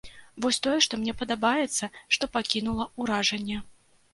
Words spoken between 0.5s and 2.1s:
тое, што мне падабаецца,